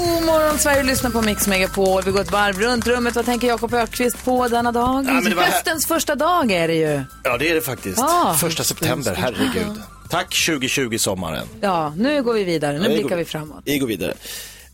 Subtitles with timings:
[0.00, 2.02] God morgon Sverige, lyssna på Mix Megapol.
[2.02, 3.16] Vi går ett varv runt rummet.
[3.16, 5.04] Vad tänker Jakob Ökvist på denna dag?
[5.08, 7.02] Ja, det var Höstens första dag är det ju.
[7.24, 7.98] Ja, det är det faktiskt.
[7.98, 8.34] Ah.
[8.34, 9.82] Första september, herregud.
[10.10, 11.46] Tack 2020-sommaren.
[11.60, 12.78] Ja, nu går vi vidare.
[12.78, 13.62] Nu Ja, blickar går- vi framåt.
[13.64, 14.14] Vi går vidare.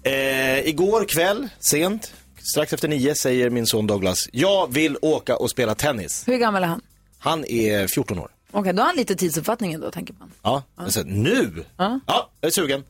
[0.02, 2.12] Eh, igår kväll, sent,
[2.52, 6.22] strax efter nio, säger min son Douglas, jag vill åka och spela tennis.
[6.26, 6.80] Hur gammal är han?
[7.18, 8.28] Han är 14 år.
[8.52, 10.30] Okej, då har han lite tidsuppfattning då, tänker man.
[10.42, 11.64] Ja, jag säger, nu?
[11.76, 12.00] Ja.
[12.06, 12.84] Ja, jag är sugen.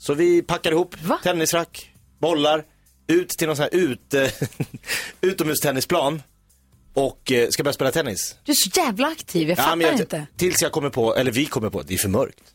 [0.00, 1.18] Så vi packar ihop Va?
[1.22, 1.90] tennisrack,
[2.20, 2.64] bollar,
[3.06, 4.32] ut till någon sån här ute,
[5.20, 6.22] utomhustennisplan
[6.94, 8.36] och eh, ska börja spela tennis.
[8.44, 10.26] Du är så jävla aktiv, jag fattar men jag, inte.
[10.36, 12.40] Tills jag kommer på, eller vi kommer på, det är för mörkt.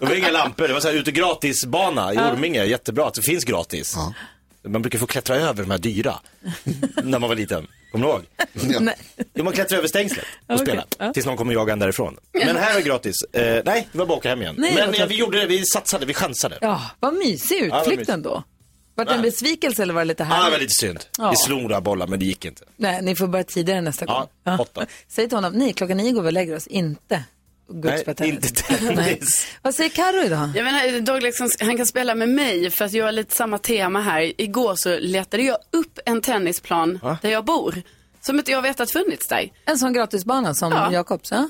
[0.00, 3.22] det var inga lampor, det var så här ute gratisbana i Orminge, jättebra att det
[3.22, 3.96] finns gratis.
[4.64, 6.14] Man brukar få klättra över de här dyra,
[7.02, 7.66] när man var liten.
[7.92, 8.22] Kommer du ihåg?
[8.80, 8.94] Nej.
[9.34, 11.12] Jo, man klättrar över stängslet och Okej, spelar, ja.
[11.12, 12.16] tills någon kommer jaga en därifrån.
[12.32, 13.14] Men här är gratis.
[13.32, 14.54] Eh, nej, det var bara att åka hem igen.
[14.58, 15.10] Nej, Men ja, tråkigt.
[15.10, 16.58] vi gjorde det, vi satsade, vi chansade.
[16.60, 18.10] Ja, Ja, vad mysig vad utflykt mysigt.
[18.14, 18.42] ändå.
[18.94, 20.46] Var det en besvikelse eller var det lite ah, härligt?
[20.46, 20.98] det var lite synd.
[21.18, 21.30] Ja.
[21.30, 22.64] Vi slog några bollar, men det gick inte.
[22.76, 24.58] Nej, ni får börja tidigare nästa Ja, gång.
[24.60, 24.86] åtta.
[25.08, 27.24] Säg till honom, nej, klockan nio går vi och lägger oss, inte
[27.68, 29.46] spela Nej, inte tennis.
[29.62, 30.50] Vad säger Carro idag?
[30.54, 34.00] Jag menar, Douglas han kan spela med mig för att jag har lite samma tema
[34.00, 34.40] här.
[34.40, 37.82] Igår så letade jag upp en tennisplan där jag bor.
[38.20, 39.50] Som inte jag vet att funnits där.
[39.64, 40.92] En sån gratisbana som Ja.
[40.92, 41.48] Jakobs, ja?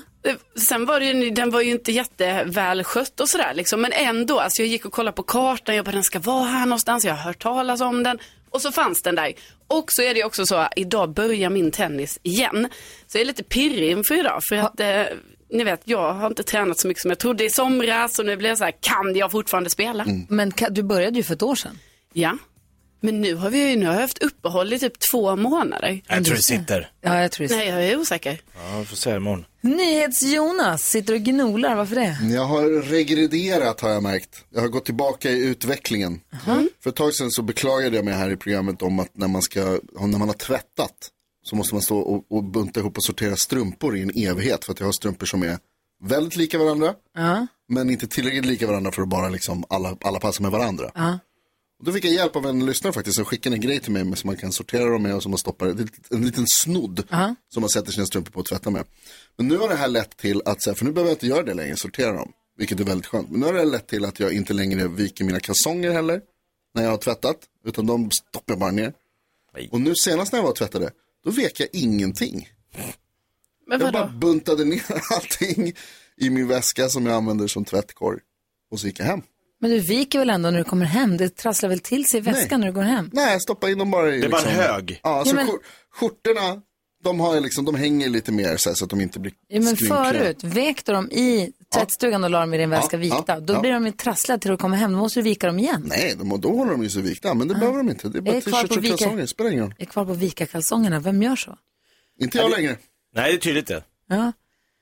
[0.55, 3.81] Sen var det ju, den var ju inte jätteväl skött och sådär liksom.
[3.81, 6.65] Men ändå, alltså jag gick och kollade på kartan, jag bara den ska vara här
[6.65, 8.19] någonstans, jag har hört talas om den.
[8.49, 9.33] Och så fanns den där.
[9.67, 12.67] Och så är det också så, idag börjar min tennis igen.
[13.07, 14.39] Så jag är lite pirrig inför idag.
[14.49, 15.03] För att, eh,
[15.51, 18.19] ni vet, jag har inte tränat så mycket som jag trodde i somras.
[18.19, 20.05] Och nu blir jag så här, kan jag fortfarande spela?
[20.29, 21.79] Men ka- du började ju för ett år sedan.
[22.13, 22.37] Ja.
[23.01, 26.01] Men nu har vi ju, nu har jag haft uppehåll i typ två månader.
[26.07, 26.91] Jag tror det sitter.
[27.01, 27.55] Ja, jag tror det.
[27.55, 28.41] Nej, jag är osäker.
[28.55, 29.45] Ja, vi får se imorgon.
[29.61, 32.17] NyhetsJonas sitter och gnolar, varför det?
[32.33, 34.43] Jag har regrederat har jag märkt.
[34.53, 36.21] Jag har gått tillbaka i utvecklingen.
[36.83, 39.41] För ett tag sedan så beklagade jag mig här i programmet om att när man,
[39.41, 40.91] ska, när man har tvättat
[41.49, 44.65] så måste man stå och, och bunta ihop och sortera strumpor i en evighet.
[44.65, 45.57] För att jag har strumpor som är
[46.03, 46.93] väldigt lika varandra.
[47.67, 50.91] Men inte tillräckligt lika varandra för att bara liksom alla, alla passar med varandra.
[51.79, 54.15] Och då fick jag hjälp av en lyssnare faktiskt som skickade en grej till mig
[54.15, 57.03] som man kan sortera dem med och som man stoppar, det är en liten snodd
[57.53, 58.85] som man sätter sina strumpor på och tvättar med.
[59.37, 61.53] Men nu har det här lett till att, för nu behöver jag inte göra det
[61.53, 63.29] längre, sortera dem, vilket är väldigt skönt.
[63.29, 66.21] Men nu har det lett till att jag inte längre viker mina kalsonger heller,
[66.73, 68.93] när jag har tvättat, utan de stoppar jag bara ner.
[69.53, 69.69] Nej.
[69.71, 70.91] Och nu senast när jag var och tvättade,
[71.25, 72.49] då vek jag ingenting.
[73.67, 74.83] Men Jag bara buntade ner
[75.15, 75.73] allting
[76.17, 78.19] i min väska som jag använder som tvättkorg.
[78.71, 79.21] Och så gick jag hem.
[79.61, 81.17] Men du viker väl ändå när du kommer hem?
[81.17, 82.57] Det trasslar väl till sig i väskan Nej.
[82.59, 83.09] när du går hem?
[83.13, 84.19] Nej, jag stoppar in dem bara i...
[84.19, 84.99] Det är bara en hög.
[85.03, 85.61] Ja, alltså Ja, men- skjor-
[85.93, 86.61] skjortorna,
[87.05, 89.59] de, har liksom, de hänger lite mer så, här, så att de inte blir Ja,
[89.61, 90.03] men skrynkliga.
[90.03, 93.23] förut, vek du dem i tvättstugan och la dem i din väska Ja, vikta.
[93.33, 93.61] ja, Då ja.
[93.61, 94.91] blir de ju trasslade till att komma hem.
[94.91, 95.83] Då måste du vika dem igen.
[95.85, 98.09] Nej, de, då håller de ju sig vikta, men det behöver de inte.
[98.09, 98.97] Det är bara t-shirts och vika.
[98.97, 99.73] kalsonger, spelar ingen roll.
[99.77, 100.99] Jag är kvar på vika-kalsongerna.
[100.99, 101.57] Vem gör så?
[102.19, 102.77] Inte jag längre.
[103.15, 103.83] Nej, det är tydligt det.
[104.09, 104.31] Ja,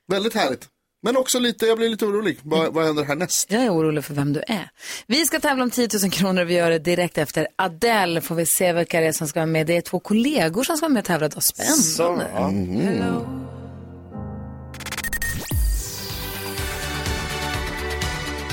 [0.07, 0.69] Väldigt härligt.
[1.05, 2.37] Men också lite, jag blir lite orolig.
[2.41, 3.51] Vad, vad händer härnäst?
[3.51, 4.69] jag är orolig för vem du är.
[5.07, 8.21] Vi ska tävla om 10 000 kronor och vi gör det direkt efter Adele.
[8.21, 9.67] Får vi se vilka det är som ska vara med.
[9.67, 11.29] Det är två kollegor som ska vara med och tävla.
[11.29, 11.41] Då.
[11.41, 12.27] Spännande.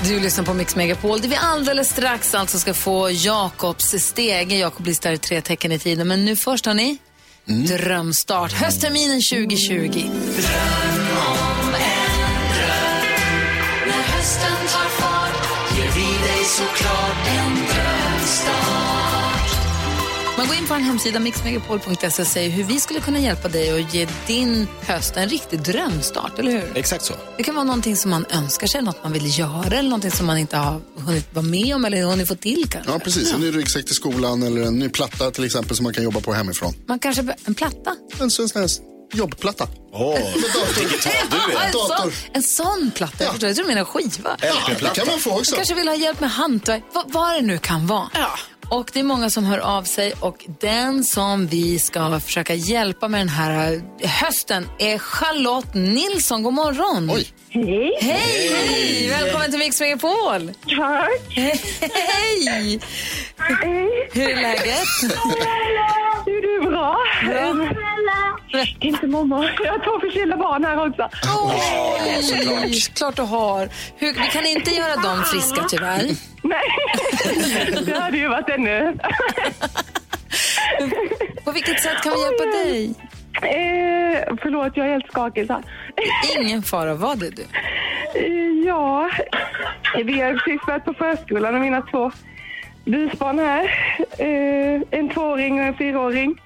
[0.05, 4.57] Du lyssnar på Mix Megapol där vi alldeles strax alltså ska få Jakobs stege.
[4.57, 6.07] Jakob listar tre tecken i tiden.
[6.07, 6.97] Men nu först har ni
[7.45, 8.51] drömstart.
[8.51, 11.00] Höstterminen 2020.
[20.37, 23.81] Man går in på en hemsida, mixmegapol.se och säger hur vi skulle kunna hjälpa dig
[23.81, 26.77] att ge din höst en riktig drömstart, eller hur?
[26.77, 27.13] Exakt så.
[27.37, 30.25] Det kan vara någonting som man önskar sig, något man vill göra eller någonting som
[30.25, 32.91] man inte har hunnit vara med om eller hunnit få till kanske.
[32.91, 33.33] Ja, precis.
[33.33, 36.19] En ny ryggsäck till skolan eller en ny platta till exempel som man kan jobba
[36.19, 36.73] på hemifrån.
[36.85, 37.95] Man kanske, en platta?
[38.19, 38.69] En sån här
[39.13, 39.67] jobbplatta.
[39.93, 40.15] Åh,
[40.75, 41.65] digital du är.
[41.65, 43.49] en, sån, en sån platta, jag förstår.
[43.49, 44.37] Jag tror du menar skiva.
[44.41, 45.55] Ja, det kan man få också.
[45.55, 48.09] kanske vill ha hjälp med hantverk, vad, vad det nu kan vara.
[48.13, 48.29] Ja.
[48.69, 53.07] Och det är många som hör av sig och den som vi ska försöka hjälpa
[53.07, 56.43] med den här eh, hösten är Charlotte Nilsson.
[56.43, 57.11] God morgon!
[57.13, 57.33] Oj.
[57.53, 57.97] Hej.
[58.01, 59.09] Hej!
[59.09, 60.51] Välkommen till Mix Megapol!
[60.77, 61.09] Tack.
[61.29, 61.59] Hej!
[63.37, 64.09] Hej.
[64.13, 64.87] Hur är läget?
[66.25, 66.69] Hur är du?
[66.69, 66.97] bra.
[67.23, 67.67] Ehm,
[68.79, 69.55] Inte mormor.
[69.65, 71.09] Jag har två förkylda barn här också.
[72.63, 73.69] Oj, klart du har.
[73.97, 76.09] Hur, vi kan inte göra dem friska tyvärr.
[76.43, 76.61] Nej,
[77.85, 78.97] det hade ju varit ännu.
[81.43, 82.93] På vilket sätt kan vi hjälpa dig?
[83.41, 85.49] Eh, förlåt, jag är helt skakig.
[86.39, 87.41] Ingen fara, vad är du?
[88.15, 89.09] Eh, Ja,
[90.03, 92.11] vi har precis börjat på förskolan och mina två
[92.85, 93.63] busbarn här.
[94.17, 96.41] Eh, en tvååring och en fyraåring.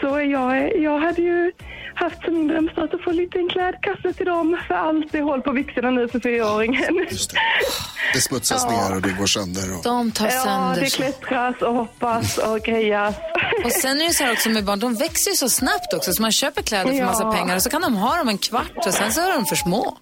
[0.00, 1.52] Så jag, jag hade ju
[1.98, 5.42] haft som min drömstart att få en liten klädkasse till dem för allt är hål
[5.42, 7.06] på byxorna nu för fyraåringen.
[7.10, 7.38] Just det.
[8.14, 9.76] det smutsas ner och det går sönder.
[9.76, 9.82] Och...
[9.84, 10.96] De tar Ja, sönder det sig.
[11.12, 13.14] klättras och hoppas och grejas.
[13.64, 16.12] Och sen är det så här också med barn, de växer ju så snabbt också
[16.12, 17.32] så man köper kläder för massa Ja.
[17.32, 19.56] pengar och så kan de ha dem en kvart och sen så är de för
[19.56, 19.98] små.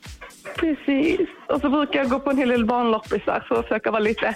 [0.56, 1.20] Precis.
[1.48, 4.34] Och så brukar jag gå på en hel del barnloppisar för att försöka vara lite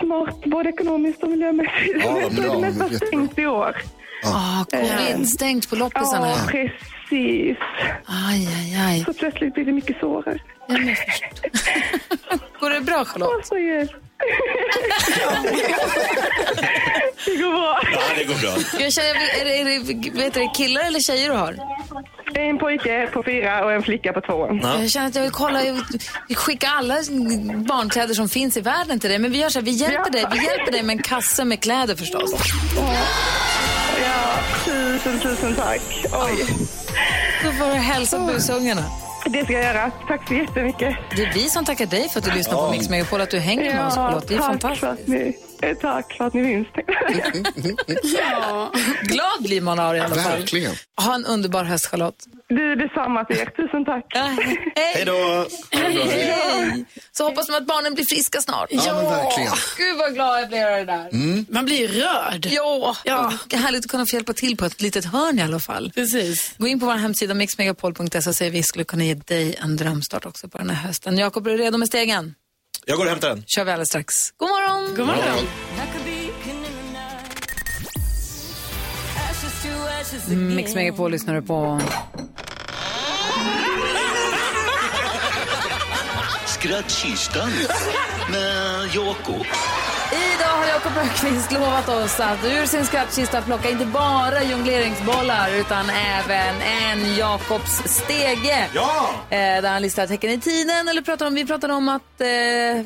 [0.00, 2.04] smart, både ekonomiskt och miljömässigt.
[2.04, 2.20] Ja, bra.
[2.54, 3.06] det nästan Jättebra.
[3.06, 3.76] stängt i år.
[4.24, 6.28] Ah, covid, stängt på loppisarna.
[6.28, 7.56] Ja, precis.
[8.06, 9.04] Aj, aj, aj.
[9.04, 10.38] Så plötsligt blir det mycket svårare.
[10.68, 10.96] Ja, men.
[12.60, 13.46] Går det bra Charlotte?
[13.46, 13.54] Så
[17.26, 17.80] det går bra.
[17.92, 18.80] Ja, det går bra.
[18.80, 21.56] Jag känner, är det, är det, vet du, killar eller tjejer du har?
[22.34, 24.60] En pojke på fyra och en flicka på två.
[24.62, 25.72] Jag känner att jag vill kolla, jag
[26.28, 26.94] vill skicka alla
[27.68, 29.18] barnkläder som finns i världen till dig.
[29.18, 31.62] Men vi gör så här, vi hjälper dig, vi hjälper dig med en kasse med
[31.62, 32.34] kläder förstås.
[32.76, 32.94] Ja,
[34.98, 35.80] tusen, tusen tack.
[36.12, 36.44] Oj,
[37.44, 38.84] Då får du hälsa busungarna.
[39.26, 39.90] det ska jag göra.
[40.08, 40.96] Tack så jättemycket.
[41.16, 43.38] Det är vi som tackar dig för att du lyssnar på Mix Megapol, att du
[43.38, 44.28] hänger med oss Charlotte.
[44.28, 45.51] Det är tack för, fantastiskt.
[45.62, 46.82] Eh, tack för att ni minns det.
[49.02, 50.38] Glad blir man av i alla fall.
[50.38, 50.74] Verkligen.
[50.96, 52.24] Ha en underbar höst Charlotte.
[52.48, 53.46] Du, detsamma till er.
[53.46, 54.04] Tusen tack.
[54.08, 55.04] Ja, Hej hej!
[55.06, 55.46] då!
[57.12, 58.68] Så hoppas man att barnen blir friska snart.
[58.70, 59.52] Ja, men verkligen.
[59.76, 61.52] Gud vad glad jag blir av det där.
[61.52, 62.46] Man blir rörd.
[62.50, 63.32] Ja, Ja.
[63.50, 63.58] ja.
[63.58, 65.92] härligt att kunna få hjälpa till på ett litet hörn i alla fall.
[65.94, 66.54] Precis.
[66.58, 70.26] Gå in på vår hemsida mixmegapol.se och säg vi skulle kunna ge dig en drömstart
[70.26, 71.18] också på den här hösten.
[71.18, 72.34] Jakob, är du redo med stegen?
[72.86, 73.44] Jag går och hämtar den.
[73.46, 74.14] kör vi alldeles strax.
[74.36, 74.94] God morgon!
[74.96, 75.46] God morgon.
[80.56, 81.80] Mix Megapol lyssnar du på.
[86.46, 87.50] Skrattkistan
[88.30, 89.46] med Jakob.
[90.12, 95.90] Idag har Jakob Öqvist lovat oss att ur sin skrattkista plocka inte bara jongleringsbollar utan
[95.90, 98.68] även en Jakobs stege.
[98.74, 99.10] Ja!
[99.30, 100.88] Eh, där han listar tecken i tiden.
[100.88, 102.28] Eller pratar om, vi pratade om att, eh,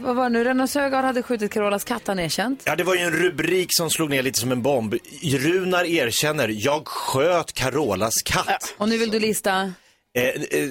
[0.00, 2.62] vad var det nu, Renos Högard hade skjutit Carolas katt, han erkänt.
[2.64, 4.94] Ja, det var ju en rubrik som slog ner lite som en bomb.
[5.22, 8.74] Runar erkänner, jag sköt Carolas katt.
[8.78, 9.72] Och nu vill du lista?
[10.16, 10.68] Eh, eh,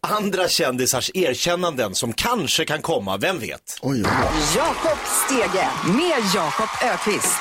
[0.16, 3.78] andra kändisars erkännanden som kanske kan komma, vem vet?
[3.80, 4.08] Oj, oj.
[4.56, 7.38] Jakob Stege med Jakob Ökvist.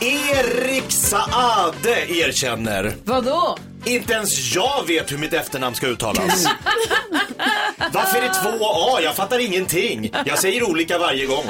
[0.00, 2.94] Erik Saade erkänner.
[3.04, 3.58] Vadå?
[3.84, 6.44] Inte ens jag vet hur mitt efternamn ska uttalas.
[7.92, 9.00] Varför är det två A?
[9.02, 10.12] Jag fattar ingenting.
[10.26, 11.44] Jag säger olika varje gång.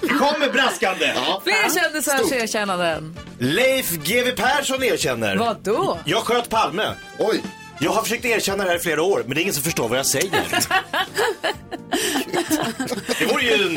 [0.00, 1.12] Kommer braskande.
[1.44, 3.16] Fler kändisars erkännanden.
[3.38, 5.36] Leif GW Persson erkänner.
[5.36, 5.98] Vadå?
[6.04, 6.94] Jag sköt Palme.
[7.18, 7.42] oj.
[7.82, 9.88] Jag har försökt erkänna det här i flera år, men det är ingen som förstår
[9.88, 10.44] vad jag säger.
[13.18, 13.76] det vore ju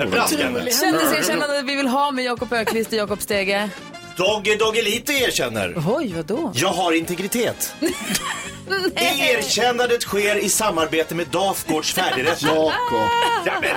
[0.00, 0.70] en braskande.
[0.70, 3.70] Kändiserkännande vi vill ha med Jakob Ökvist och Jakob Stege.
[4.16, 5.74] Dogge Doggelito erkänner.
[5.86, 6.52] Oj, vadå?
[6.54, 7.74] Jag har integritet.
[8.96, 12.42] Erkännandet sker i samarbete med Dafgårds färdigrätt.
[12.42, 13.08] Jakob.
[13.46, 13.76] Ja, men,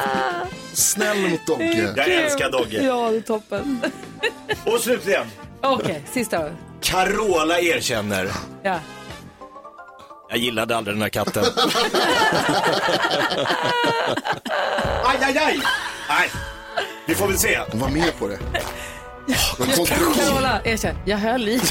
[0.74, 1.94] Snäll mot Dogge.
[1.98, 2.82] jag älskar Dogge.
[2.84, 3.82] Ja, det är toppen.
[4.66, 5.28] Och slutligen,
[5.62, 6.50] Okej, sista då.
[6.82, 8.32] Carola erkänner.
[8.64, 8.80] Ja.
[10.30, 11.46] Jag gillade aldrig den här katten.
[15.04, 15.60] aj, aj, aj!
[16.10, 16.30] Nej,
[17.06, 17.60] vi får väl se.
[17.72, 18.40] Hon var med på det.
[19.88, 20.96] Carola, erkänn.
[21.06, 21.62] Jag höll i.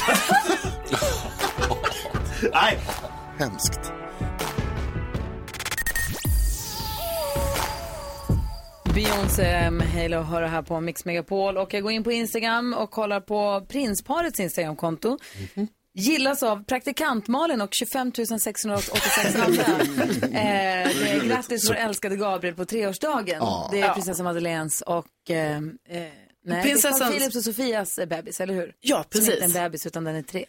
[2.53, 2.79] Nej,
[3.37, 3.79] Hemskt.
[8.93, 11.57] Beyoncé med Halo hör här på Mix Megapol.
[11.57, 15.17] Och jag går in på Instagram och kollar på prinsparets Instagramkonto.
[15.93, 19.63] Gillas av praktikant Malin och 25 686 andra.
[20.21, 23.43] eh, det är grattis vår älskade Gabriel på treårsdagen.
[23.71, 25.57] Det är prinsessa Madeleines och eh,
[25.89, 28.73] eh, nej, det är Prinsessans- Philips och Sofias eh, bebis, eller hur?
[28.81, 29.29] Ja, Som precis.
[29.29, 30.45] inte är en bebis utan den är tre.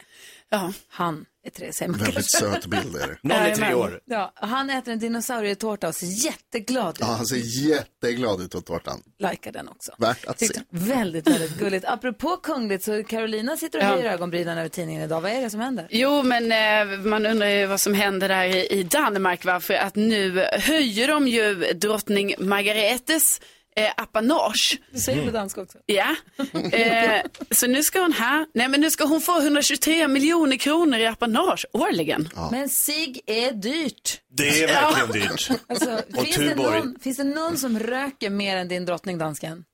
[0.48, 0.72] Ja.
[0.88, 2.00] Han är tre, säger man.
[2.00, 3.16] Väldigt söt bild är det.
[3.28, 4.00] någon är tre år.
[4.04, 7.00] Ja, han äter en dinosaurietårta och ser jätteglad ut.
[7.00, 9.02] Ja, han ser jätteglad ut åt tårtan.
[9.18, 9.92] Likar den också.
[9.98, 10.64] Värt att Tyckte se.
[10.70, 11.84] Väldigt, väldigt gulligt.
[11.88, 13.88] Apropå kungligt så Carolina sitter och Ja.
[13.88, 15.20] höjer ögonbrynen över tidningen idag.
[15.20, 15.86] Vad är det som händer?
[15.90, 19.44] Jo, men eh, man undrar ju vad som händer där i, i Danmark.
[19.44, 19.60] Va?
[19.60, 23.40] För att nu höjer de ju drottning Margaretes
[23.76, 24.78] eh, apanage.
[24.90, 25.78] Du säger på danska också.
[25.86, 26.16] Ja,
[26.72, 30.98] eh, så nu ska hon här, nej men nu ska hon få 123 miljoner kronor
[30.98, 32.28] i apanage årligen.
[32.50, 34.20] Men sig är dyrt.
[34.30, 35.50] Det är verkligen dyrt.
[35.66, 36.78] Alltså, Och finns, det Tuborg.
[36.80, 39.64] någon, finns det någon som röker mer än din drottning, dansken?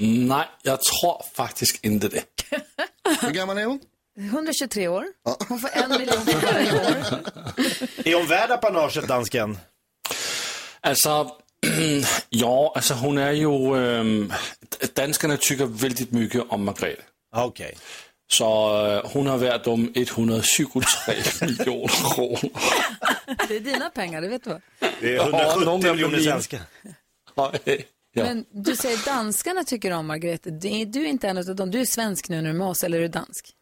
[0.00, 2.22] Nej, jag tror faktiskt inte det.
[3.20, 3.80] Hur gammal är hon?
[4.18, 5.04] 123 år.
[5.48, 6.96] Hon får en miljon varje år.
[8.08, 9.58] Är hon värd apanaget, dansken?
[10.80, 11.30] Alltså,
[12.28, 13.76] ja, alltså hon är ju...
[13.76, 14.32] ehm,
[14.94, 17.02] danskarna tycker väldigt mycket om Margrethe.
[17.36, 17.74] Okej.
[18.30, 18.44] Så
[18.86, 22.38] eh, hon har värd dem 123 miljoner kronor.
[23.48, 24.50] Det är dina pengar, det vet du.
[24.50, 24.60] va?
[25.00, 26.60] Det är Ja, 170 någon miljoner svenska.
[27.34, 27.52] ja.
[28.14, 30.50] Men du säger danskarna tycker om Margrethe.
[30.50, 31.70] Du är du inte en av dem.
[31.70, 33.54] Du är svensk nu när du är med oss, eller är du dansk?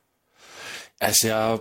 [1.01, 1.61] Alltså jag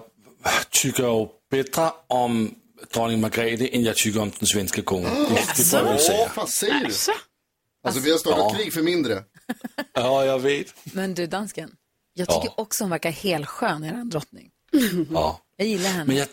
[0.69, 2.55] tycker ju bättre om
[2.93, 5.13] drottning Margrethe än jag tycker om den svenska kungen.
[5.13, 6.31] Det, det får jag Åh, säga.
[6.35, 6.93] vad säger du?
[6.93, 7.11] Så.
[7.83, 8.57] Alltså vi har startat Ja.
[8.57, 9.23] krig för mindre.
[9.93, 10.73] Ja, jag vet.
[10.83, 11.71] Men du, dansken.
[12.13, 12.53] Jag tycker Ja.
[12.57, 14.49] också hon verkar helskön, er drottning.
[15.13, 15.41] Ja.
[15.57, 16.05] Jag gillar henne.
[16.05, 16.27] Men jag,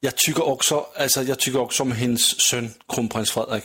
[0.00, 3.64] jag, tycker också, alltså, jag tycker också om hennes son, kronprins Frederik.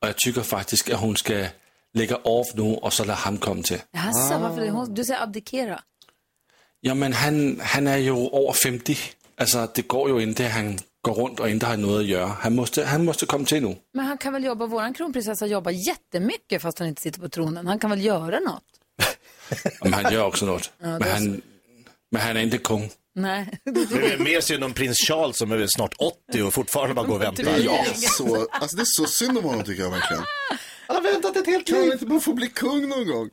[0.00, 1.46] Och jag tycker faktiskt att hon ska
[1.94, 3.78] lägga av nu och så låta han komma till.
[3.92, 4.70] Jaså, varför det?
[4.70, 5.80] Hon, du säger abdikera.
[6.80, 8.98] Ja, men han, han är ju över 50.
[9.36, 12.26] Alltså, det går ju inte han går runt och inte har något att göra.
[12.26, 13.76] Han måste, han måste komma till nu.
[13.94, 17.66] Men han kan väl jobba, våran kronprinsessa jobbar jättemycket fast hon inte sitter på tronen.
[17.66, 18.64] Han kan väl göra något?
[19.82, 20.72] Men han gör också något.
[20.80, 21.42] är men, han,
[22.10, 22.90] men han är inte kung.
[23.14, 23.58] Nej.
[23.64, 25.94] Det är mer synd om prins Charles som är väl snart
[26.30, 27.58] 80 och fortfarande bara går och väntar.
[27.58, 30.22] Ja, så, alltså det är så synd om honom tycker jag verkligen.
[30.86, 33.30] Han har väntat ett helt Kan han inte bara få bli kung någon gång?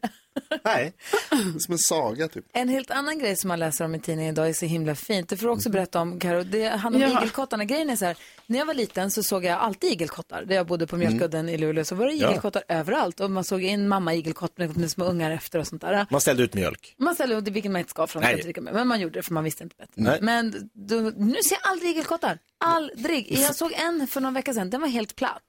[0.63, 0.93] Nej.
[1.29, 2.45] Det är som en saga typ.
[2.53, 5.29] En helt annan grej som man läser om i tidningen idag är så himla fint.
[5.29, 6.43] Det får du också berätta om, Karo.
[6.43, 7.19] Det handlar om Ja.
[7.19, 7.65] igelkottarna.
[7.65, 10.45] Grejen är så här, när jag var liten så såg jag alltid igelkottar.
[10.45, 13.19] Där jag bodde på Mjölkudden i Luleå så var det igelkottar överallt.
[13.19, 16.05] Och man såg in mamma igelkott med, med små ungar efter och sånt där.
[16.09, 16.95] Man ställde ut mjölk.
[16.97, 18.41] Man ställde upp det vilken man inte ska Nej.
[18.41, 18.73] dricka med.
[18.73, 19.93] Men man gjorde det för man visste inte bättre.
[19.95, 20.19] Nej.
[20.21, 22.39] Men då, nu ser jag aldrig igelkottar.
[22.57, 23.39] Aldrig.
[23.39, 24.69] Jag såg en för någon vecka sedan.
[24.69, 25.43] Den var helt platt.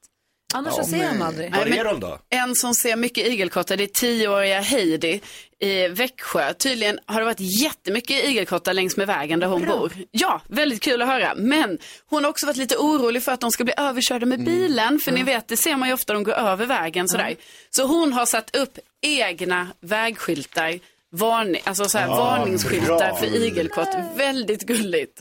[0.54, 1.54] Annars så ser jag dem aldrig.
[1.56, 2.18] Var men- är de då?
[2.30, 5.20] En som ser mycket igelkottar, det är tioåriga Heidi
[5.58, 6.52] i Växjö.
[6.54, 9.92] Tydligen har det varit jättemycket igelkottar längs med vägen där hon bor.
[10.10, 11.34] Ja, väldigt kul att höra.
[11.36, 14.98] Men hon har också varit lite orolig för att de ska bli överkörda med bilen.
[14.98, 17.36] För ni vet, det ser man ju ofta, de går över vägen sådär.
[17.70, 20.78] Så hon har satt upp egna vägskyltar.
[21.12, 23.16] Varning, alltså så här, varningsskyltar bra.
[23.16, 23.88] för igelkott.
[24.16, 25.20] Väldigt gulligt.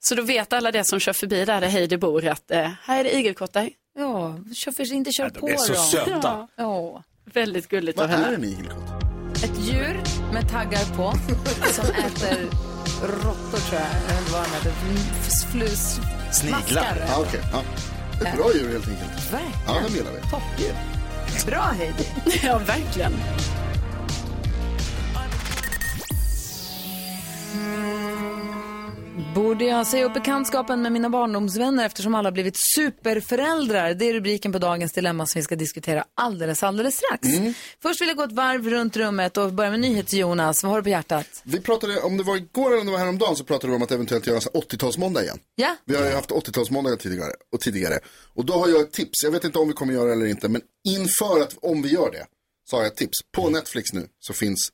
[0.00, 3.00] Så då vet alla det som kör förbi där, där Heidi bor att eh, här
[3.00, 3.70] är det igelkottar.
[3.98, 5.82] Ja, kör för, inte kör De på är så dem.
[5.84, 6.48] söta.
[6.56, 7.02] Ja.
[7.24, 8.28] Väldigt gulligt Vad att höra.
[8.28, 9.04] är en igelkott?
[9.44, 10.00] Ett djur
[10.32, 11.12] med taggar på
[11.72, 12.48] som äter
[13.02, 13.88] råttor tror jag.
[14.08, 14.72] Jag vet inte vad de äter.
[15.52, 16.00] Flus.
[16.32, 17.04] Sniglar.
[17.08, 17.40] Ja, okej.
[17.52, 17.62] Ja.
[18.26, 19.10] Ett bra djur helt enkelt.
[19.32, 19.82] Ja, Verkligen.
[19.92, 20.30] de gillar vi.
[20.30, 20.74] Toppdjur.
[21.46, 22.06] Bra Heidi.
[22.46, 23.12] Ja, verkligen.
[29.52, 33.94] Borde jag säga upp bekantskapen med mina barndomsvänner eftersom alla blivit superföräldrar?
[33.94, 37.28] Det är rubriken på dagens dilemma som vi ska diskutera alldeles, alldeles strax.
[37.82, 40.62] Först vill jag gå ett varv runt rummet och börja med NyhetsJonas.
[40.62, 41.26] Vad har du på hjärtat?
[41.44, 43.82] Vi pratade, om det var igår eller om det var häromdagen så pratade vi om
[43.82, 45.38] att eventuellt göra en sån här 80-talsmåndag igen.
[45.54, 45.76] Ja?
[45.84, 47.98] Vi har ju haft 80-talsmåndagar tidigare och tidigare.
[48.34, 50.26] Och då har jag ett tips, jag vet inte om vi kommer göra det eller
[50.26, 52.26] inte, men inför att, om vi gör det,
[52.70, 53.18] så har jag ett tips.
[53.32, 54.72] På Netflix nu så finns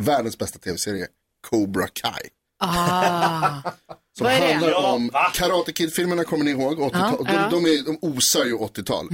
[0.00, 1.06] världens bästa tv-serie,
[1.50, 2.28] Cobra Kai.
[4.18, 4.46] Som Vad är det?
[4.52, 5.32] handlar Ja, om va?
[5.34, 6.78] Karate Kid-filmerna, kommer ni ihåg?
[6.80, 7.24] 80-tal.
[7.24, 9.08] De, de, är, de osar ju 80-tal.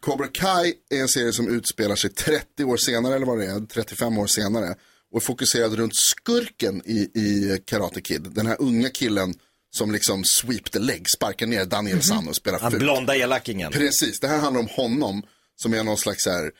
[0.00, 3.66] Cobra Kai är en serie som utspelar sig 30 år senare, eller vad det är,
[3.66, 4.74] 35 år senare.
[5.12, 8.22] Och är fokuserad runt skurken i, i Karate Kid.
[8.30, 9.34] Den här unga killen
[9.70, 12.82] som liksom sweep the leg, sparkar ner Daniel San och spelar Han fult.
[12.82, 13.72] blonda elakingen.
[13.72, 15.22] Precis, det här handlar om honom
[15.56, 16.50] som är någon slags så här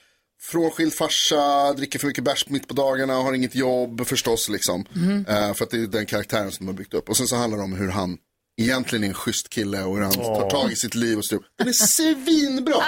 [0.43, 4.85] frånskild farsa, dricker för mycket bärs mitt på dagarna, har inget jobb förstås liksom.
[5.29, 7.09] Eh, för att det är den karaktären som de har byggt upp.
[7.09, 8.17] Och sen så handlar det om hur han
[8.61, 11.37] egentligen är en schysst kille och hur han tar tag i sitt liv och styr
[11.37, 11.45] upp.
[11.59, 12.85] Den är svinbra!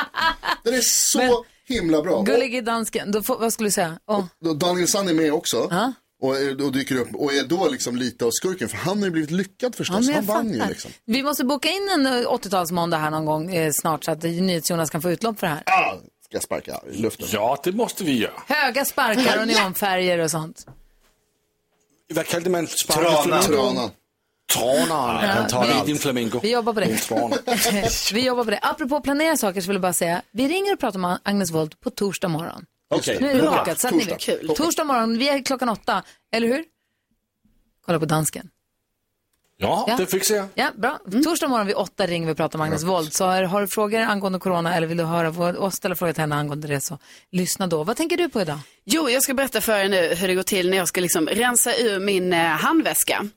[0.65, 2.13] Den är så himla bra.
[2.17, 3.99] Och, Gullige dansken, då får, vad skulle du säga?
[4.07, 4.25] Åh.
[4.47, 5.71] och Daniel San är med också.
[6.23, 9.05] Och, är- och dyker upp och är då liksom lite av skurken för han har
[9.05, 9.97] ju blivit lyckad förstås.
[10.01, 10.91] Ja, men han vann ju liksom.
[11.07, 14.91] Vi måste boka in en eh, 80-talsmåndag här någon gång eh, snart så att NyhetsJonas
[14.91, 15.63] kan få utlopp för det här.
[15.67, 15.95] Ah,
[16.35, 17.27] ska sparka i luften.
[17.33, 18.33] Ja, det måste vi göra.
[18.47, 20.67] Höga sparkar och neonfärger och sånt.
[22.15, 22.97] Vad kallade man spark?
[22.97, 23.43] Trana.
[23.43, 23.91] Trana.
[24.53, 25.27] Trana.
[25.27, 25.87] han tar det är allt.
[25.87, 26.41] din flamingo.
[26.43, 28.13] Vi jobbar på det.
[28.13, 28.59] Vi jobbar på det.
[28.63, 31.81] Apropå planera saker så vill jag bara säga, vi ringer och pratar med Agnes Wold
[31.81, 32.67] på torsdag morgon.
[32.91, 33.19] Okej.
[33.21, 33.59] Nu är det Bra.
[33.59, 34.21] bokat, så att ni vet.
[34.21, 34.49] Kul.
[34.57, 36.65] Torsdag morgon, vi är klockan åtta, eller hur?
[37.87, 38.49] Kolla på dansken.
[39.57, 39.97] Ja, Ja.
[39.97, 40.47] det fixar jag.
[40.55, 40.99] Ja, bra.
[41.25, 43.13] Torsdag morgon vid åtta ringer vi och pratar Magnus Wold.
[43.13, 46.21] Så har, har du frågor angående corona eller vill du höra oss ställa frågor till
[46.21, 46.99] henne angående det så
[47.33, 47.85] lyssna då.
[47.85, 48.59] Vad tänker du på idag?
[48.85, 51.27] Jo, jag ska berätta för er nu hur det går till när jag ska liksom
[51.29, 53.29] rensa ur min eh, handväska.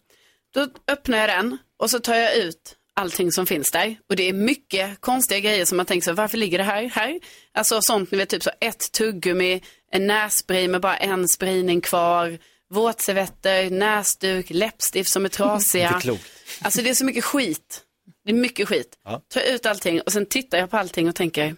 [0.54, 3.96] Då öppnar jag den och så tar jag ut allting som finns där.
[4.10, 7.20] Och det är mycket konstiga grejer som man tänker så varför ligger det här här?
[7.54, 12.38] Alltså sånt, ni vet, typ så ett tuggummi, en nässpray med bara en spridning kvar,
[12.74, 15.88] våtservetter, näsduk, läppstift som är trasiga.
[15.88, 16.24] Inte klokt.
[16.62, 17.82] Alltså det är så mycket skit.
[18.26, 18.98] Det är mycket skit.
[19.06, 19.22] Ja.
[19.34, 21.56] Tar ut allting och sen tittar jag på allting och tänker,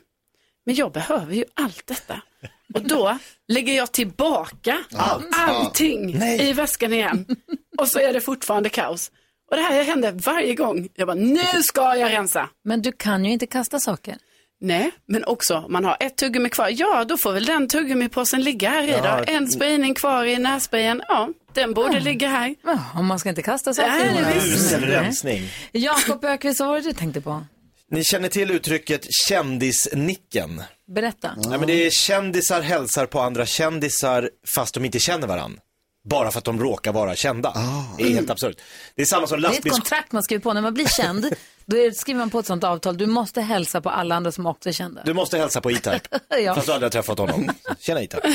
[0.65, 2.21] men jag behöver ju allt detta.
[2.73, 4.83] Och då lägger jag tillbaka
[5.31, 7.25] allting i väskan igen.
[7.77, 9.11] Och så är det fortfarande kaos.
[9.51, 10.89] Och det här händer varje gång.
[10.95, 12.49] Jag bara, nu ska jag rensa.
[12.63, 14.17] Men du kan ju inte kasta saker.
[14.61, 16.69] Nej, men också man har ett tuggummi kvar.
[16.71, 19.17] Ja, då får väl den tuggummipåsen ligga här i Ja.
[19.17, 19.31] då.
[19.33, 21.01] En spridning kvar i nässprayen.
[21.07, 22.55] Ja, den borde ligga här.
[22.93, 23.89] Ja, man ska inte kasta saker.
[23.89, 24.71] Nej, Nej, visst.
[24.71, 24.89] Nej.
[24.89, 25.49] rensning.
[25.71, 27.43] Jakob Ökvist, vad var det du tänkte på?
[27.91, 30.63] Ni känner till uttrycket kändisnicken?
[30.95, 31.31] Berätta.
[31.43, 35.59] Ja, men det är kändisar hälsar på andra kändisar fast de inte känner varandra.
[36.09, 37.53] Bara för att de råkar vara kända.
[37.97, 38.57] Det är helt absurt.
[38.95, 39.75] Det är samma som Det är ett lastbils...
[39.75, 40.53] kontrakt man skriver på.
[40.53, 41.25] När man blir känd,
[41.65, 42.97] då är, skriver man på ett sånt avtal.
[42.97, 45.01] Du måste hälsa på alla andra som också är kända.
[45.05, 46.19] Du måste hälsa på E-Type.
[46.45, 46.55] Ja.
[46.55, 47.51] Fast du aldrig har träffat honom.
[47.79, 48.27] Tjena E-Type.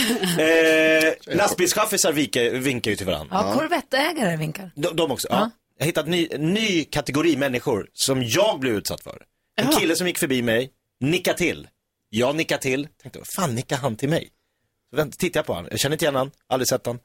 [0.42, 3.36] Eh, lastbilschaffisar vinkar, ju till varandra.
[3.36, 4.70] Ja, korvettägare vinkar.
[4.74, 5.28] De, de också.
[5.30, 5.50] Ja.
[5.78, 9.22] Jag har hittat ny, ny kategori människor som jag blev utsatt för.
[9.56, 11.68] En kille som gick förbi mig, nickade till.
[12.10, 14.28] Jag nickade till, tänkte, fan nickar han till mig?
[14.96, 17.00] Så tittade jag på honom, jag känner inte igen honom, aldrig sett honom.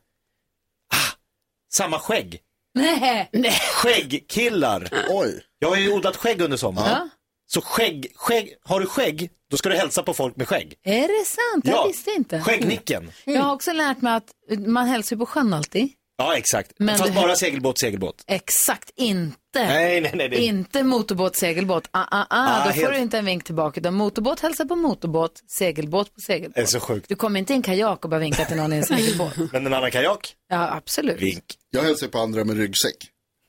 [1.71, 2.39] Samma skägg.
[2.73, 3.29] Nej.
[3.73, 4.89] Skäggkillar.
[5.09, 5.43] Oj.
[5.59, 6.89] Jag har ju odlat skägg under sommaren.
[6.89, 7.09] Ja.
[7.47, 10.73] Så skägg, skägg, har du skägg, då ska du hälsa på folk med skägg.
[10.83, 11.65] Är det sant?
[11.67, 12.39] Jag visste inte.
[12.41, 13.11] Skäggnicken.
[13.25, 14.31] Jag har också lärt mig att
[14.67, 15.89] man hälsar ju på sjön alltid.
[16.21, 16.71] Ja, exakt.
[16.77, 18.23] Men Fast du- bara segelbåt, segelbåt.
[18.27, 19.35] Exakt inte.
[19.53, 20.29] Nej, nej, nej.
[20.29, 20.37] Det...
[20.37, 21.87] Inte motorbåt, segelbåt.
[21.91, 22.25] Ah, ah, ah.
[22.29, 23.79] Ah, Då får helt- du inte en vink tillbaka.
[23.79, 26.55] Utan motorbåt hälsar på motorbåt, segelbåt på segelbåt.
[26.55, 27.05] Det är så sjukt.
[27.09, 29.37] Du kommer inte i en kajak och bara vinka till någon i en segelbåt.
[29.51, 30.33] Men en annan kajak?
[30.49, 31.21] Ja, absolut.
[31.21, 31.43] Vink.
[31.69, 32.95] Jag hälsar på andra med ryggsäck.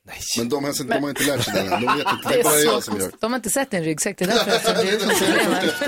[0.07, 0.17] Nej.
[0.37, 1.69] Men de, hälsar, de har inte lärt sig det än.
[1.69, 2.29] De vet inte.
[2.29, 3.11] Det är bara jag som gör.
[3.19, 4.17] De har inte sett din ryggsäck.
[4.17, 4.99] Det är därför jag ser det
[5.79, 5.87] som.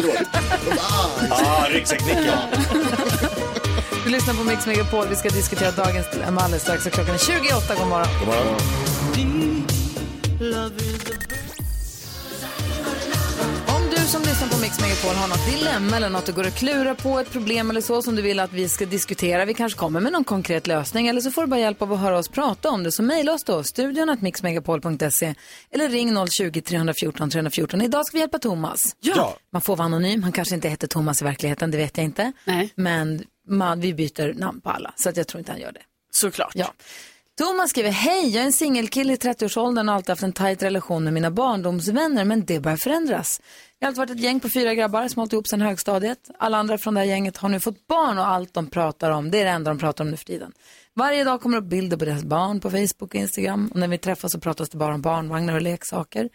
[0.68, 2.34] De bara, ah, Ah, ryggsäcknick ja.
[4.06, 5.08] Du lyssnar på Mix Megapol.
[5.10, 6.86] Vi ska diskutera dagens dilemma alldeles strax.
[6.86, 7.76] Och Klockan är 28.
[7.76, 8.08] God morgon.
[8.20, 8.58] God morgon.
[13.76, 16.54] Om du som lyssnar på Mix Megapol har något dilemma eller något du går och
[16.54, 19.46] klurar på, ett problem eller så som du vill att vi ska diskutera.
[19.46, 22.00] Vi kanske kommer med någon konkret lösning eller så får du bara hjälp av att
[22.00, 22.92] höra oss prata om det.
[22.92, 25.36] Så mejla oss då, studion att mixmegapol.se
[25.72, 27.82] eller ring 020-314 314.
[27.82, 28.80] Idag ska vi hjälpa Thomas.
[29.00, 29.38] Ja.
[29.54, 30.24] Man får vara anonym.
[30.24, 32.32] Han kanske inte heter Thomas i verkligheten, det vet jag inte.
[32.46, 32.74] Nej.
[32.76, 35.82] Men man, vi byter namn på alla, så att jag tror inte han gör det.
[36.12, 36.52] Såklart.
[36.56, 36.74] Ja.
[37.38, 40.64] Thomas skriver, hej, jag är en singelkille i 30-årsåldern och har alltid haft en tajt
[40.64, 43.42] relation med mina barndomsvänner, men det börjar förändras.
[43.80, 46.30] Jag har alltid varit ett gäng på fyra grabbar som hållit ihop sedan högstadiet.
[46.40, 49.32] Alla andra från det här gänget har nu fått barn och allt de pratar om,
[49.32, 50.52] det är det enda de pratar om nu för tiden.
[50.96, 53.88] Varje dag kommer det upp bilder på deras barn på Facebook och Instagram och när
[53.88, 56.30] vi träffas så pratas det bara om barnvagnar och leksaker.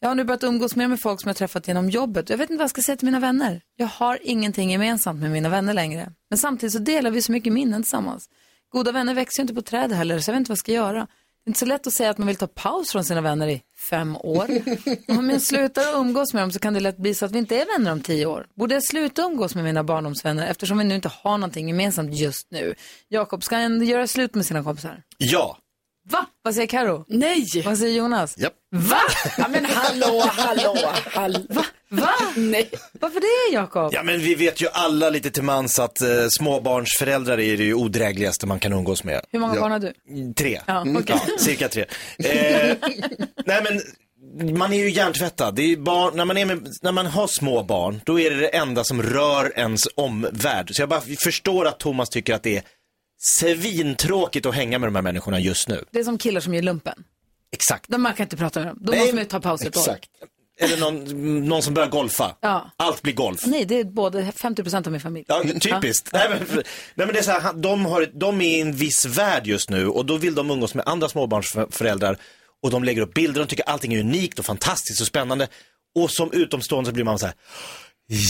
[0.00, 2.30] Jag har nu börjat umgås mer med folk som jag träffat genom jobbet.
[2.30, 3.60] Jag vet inte vad jag ska säga till mina vänner.
[3.76, 6.12] Jag har ingenting gemensamt med mina vänner längre.
[6.30, 8.28] Men samtidigt så delar vi så mycket minnen tillsammans.
[8.72, 10.72] Goda vänner växer ju inte på träd heller, så jag vet inte vad jag ska
[10.72, 10.98] göra.
[11.44, 13.48] Det är inte så lätt att säga att man vill ta paus från sina vänner
[13.48, 14.48] i fem år.
[15.18, 17.56] Om jag slutar umgås med dem så kan det lätt bli så att vi inte
[17.56, 18.46] är vänner om tio år.
[18.54, 22.50] Borde jag sluta umgås med mina barndomsvänner eftersom vi nu inte har någonting gemensamt just
[22.50, 22.74] nu?
[23.08, 25.02] Jakob, ska han göra slut med sina kompisar?
[25.18, 25.58] Ja.
[26.10, 26.26] Va?
[26.42, 27.04] Vad säger Karo?
[27.08, 27.46] Nej!
[27.64, 28.38] Vad säger Jonas?
[28.38, 28.52] Japp.
[28.74, 29.00] Va?
[29.38, 30.76] Ja, men hallå, hallå,
[31.12, 31.38] hallå.
[31.48, 31.64] Va?
[31.90, 32.10] Va?
[32.36, 32.70] Nej.
[33.00, 33.90] Varför det, Jakob?
[33.94, 37.74] Ja men vi vet ju alla lite till mans att eh, småbarnsföräldrar är det ju
[37.74, 39.20] odrägligaste man kan umgås med.
[39.32, 39.60] Hur många Ja.
[39.60, 39.92] barn har du?
[40.34, 40.60] Tre.
[40.66, 41.02] Ja, okej.
[41.06, 41.84] Ja, cirka tre.
[42.18, 42.76] Eh,
[43.46, 43.80] nej men,
[44.58, 45.54] man är ju hjärntvättad.
[45.54, 48.30] Det är ju barn, när, man är med, när man har små barn, då är
[48.30, 50.70] det det enda som rör ens omvärld.
[50.74, 52.62] Så jag bara förstår att Thomas tycker att det är
[53.18, 55.84] svintråkigt att hänga med de här människorna just nu.
[55.90, 57.04] Det är som killar som gör lumpen.
[57.52, 57.84] Exakt.
[57.88, 58.78] De man kan inte prata med dem.
[58.80, 59.80] Då Nej, måste man ju ta paus ett år.
[59.80, 60.10] exakt.
[60.60, 62.36] Eller någon, någon som börjar golfa.
[62.40, 62.70] Ja.
[62.76, 63.40] Allt blir golf.
[63.46, 65.24] Nej, det är både 50% av min familj.
[65.28, 66.10] Ja, typiskt.
[66.12, 69.04] Nej, men, nej men det är så här, de, har, de är i en viss
[69.06, 72.18] värld just nu och då vill de umgås med andra småbarnsföräldrar
[72.62, 75.48] och de lägger upp bilder, de tycker allting är unikt och fantastiskt och spännande.
[75.94, 77.34] Och som utomstående så blir man så här,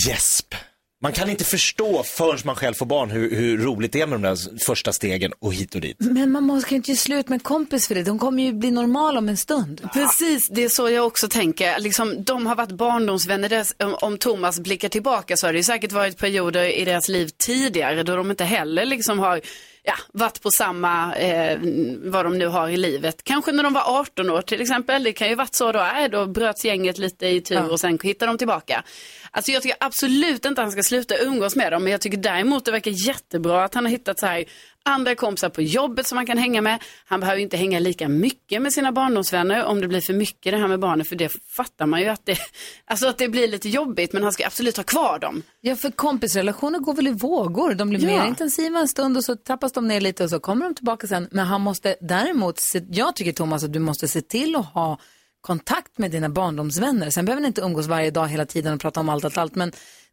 [0.08, 0.54] gäsp.
[1.02, 4.20] Man kan inte förstå förrän man själv får barn hur, hur roligt det är med
[4.20, 5.96] de där första stegen och hit och dit.
[5.98, 8.02] Men man måste kan ju inte göra slut med en kompis för det.
[8.02, 9.88] De kommer ju bli normala om en stund.
[9.92, 11.78] Precis, det är så jag också tänker.
[11.78, 13.64] Liksom, de har varit barndomsvänner.
[14.04, 18.02] Om Thomas blickar tillbaka så har det ju säkert varit perioder i deras liv tidigare
[18.02, 19.40] då de inte heller liksom har
[19.88, 21.58] ja, varit på samma, eh,
[22.02, 23.24] vad de nu har i livet.
[23.24, 25.02] Kanske när de var 18 år till exempel.
[25.02, 27.98] Det kan ju varit så då, äh, då bröts gänget lite i tur och sen
[28.02, 28.84] hittar de tillbaka.
[29.30, 32.18] Alltså jag tycker absolut inte att han ska sluta umgås med dem, men jag tycker
[32.18, 34.44] däremot det verkar jättebra att han har hittat så här
[34.88, 36.82] andra kompisar på jobbet som han kan hänga med.
[37.04, 40.58] Han behöver inte hänga lika mycket med sina barndomsvänner om det blir för mycket det
[40.58, 42.38] här med barnen, för det fattar man ju att det,
[42.86, 45.42] alltså att det blir lite jobbigt, men han ska absolut ha kvar dem.
[45.60, 47.74] Ja, för kompisrelationer går väl i vågor.
[47.74, 48.06] De blir Ja.
[48.22, 51.06] mer intensiva en stund och så trappas de ner lite och så kommer de tillbaka
[51.06, 51.28] sen.
[51.30, 54.98] Men han måste däremot, se, jag tycker Thomas att du måste se till att ha
[55.40, 57.10] kontakt med dina barndomsvänner.
[57.10, 59.54] Sen behöver ni inte umgås varje dag hela tiden och prata om allt, allt, allt.
[59.54, 59.72] Men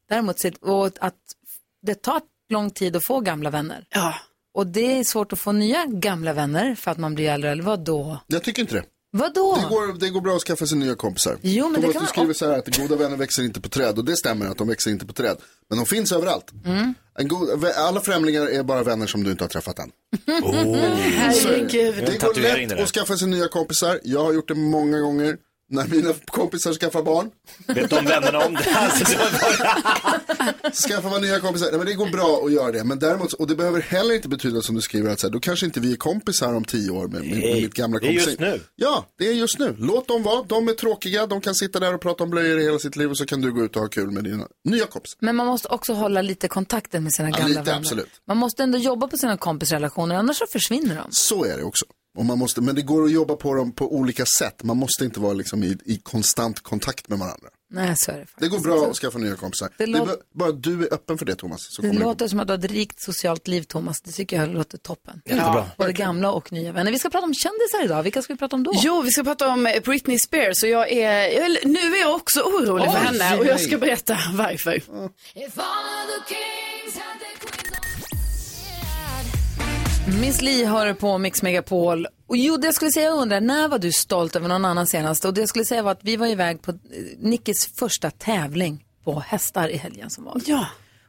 [0.10, 1.16] däremot och att
[1.82, 3.86] det tar lång tid att få gamla vänner.
[3.90, 4.14] Ja.
[4.56, 7.52] Och det är svårt att få nya gamla vänner för att man blir äldre.
[7.52, 8.20] Eller vad då?
[8.28, 8.84] Jag tycker inte det.
[9.12, 9.58] Vadå?
[9.62, 11.38] Det går, det går bra att skaffa sig nya kompisar.
[11.41, 13.70] Jo, men det Thomas, kan du skriver så här att goda vänner växer inte på
[13.70, 15.38] träd och det stämmer att de växer inte på träd.
[15.70, 16.52] Men de finns överallt.
[16.65, 16.94] Mm.
[17.20, 19.91] En god, alla främlingar är bara vänner som du inte har träffat än.
[20.26, 21.96] Herregud.
[21.96, 24.00] Det går lätt att skaffa sig nya kompisar.
[24.04, 25.38] Jag har gjort det många gånger.
[25.69, 27.32] När mina kompisar skaffar barn.
[27.67, 28.75] Vet de vännerna om det?
[28.75, 31.67] Alltså, så- Skaffar man nya kompisar.
[31.69, 32.84] Nej, men det går bra att göra det.
[32.84, 35.39] Men däremot, och det behöver heller inte betyda som du skriver att så här, då
[35.39, 38.10] kanske inte vi är kompisar om tio år med, med, med mitt gamla det är
[38.10, 38.30] kompisar.
[38.30, 38.62] just nu.
[38.75, 39.75] Ja, det är just nu.
[39.80, 40.43] Låt dem vara.
[40.43, 41.28] De är tråkiga.
[41.28, 43.51] De kan sitta där och prata om blöjor hela sitt liv och så kan du
[43.51, 45.17] gå ut och ha kul med dina nya kompisar.
[45.21, 47.78] Men man måste också hålla lite kontakten med sina Ja, gamla lite, vänner.
[47.80, 48.10] absolut.
[48.28, 51.08] Man måste ändå jobba på sina kompisrelationer, annars så försvinner de.
[51.12, 51.86] Så är det också.
[52.15, 54.63] Och man måste, men det går att jobba på dem på olika sätt.
[54.63, 57.49] Man måste inte vara liksom i, i konstant kontakt med varandra.
[57.71, 58.51] Nej, så är det Det faktiskt.
[58.51, 59.69] går bra att skaffa nya kompisar.
[59.78, 61.60] Det Det låter- är bara du är öppen för det Thomas.
[61.69, 64.01] Så Det det låter som att du har ett rikt socialt liv, Thomas.
[64.01, 65.21] Det tycker jag låter toppen.
[65.25, 65.65] Jättebra.
[65.78, 66.91] Både gamla och nya vänner.
[66.91, 68.04] Vi ska prata om kändisar idag.
[68.04, 68.71] Vilka ska vi prata om då?
[68.75, 72.15] Jo, vi ska prata om eh, Britney Spears och jag är, jag, nu är jag
[72.15, 74.82] också orolig för Oj, henne och jag ska berätta varför.
[80.08, 82.08] Miss Li hör på Mix Megapol.
[82.28, 84.88] Och jo, det jag skulle säga, jag undrar, när var du stolt över någon annan
[84.88, 85.26] senast?
[85.26, 86.78] Och det jag skulle säga var att vi var iväg på eh,
[87.20, 90.41] Nickis första tävling på hästar i helgen som var.
[90.46, 90.68] Ja.